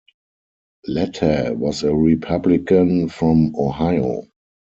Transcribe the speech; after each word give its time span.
Latta 0.87 1.53
was 1.55 1.83
a 1.83 1.93
Republican 1.93 3.07
from 3.07 3.55
Ohio. 3.55 4.23